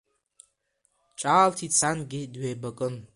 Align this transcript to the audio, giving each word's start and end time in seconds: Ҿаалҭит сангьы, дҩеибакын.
Ҿаалҭит 1.19 1.73
сангьы, 1.79 2.21
дҩеибакын. 2.31 2.95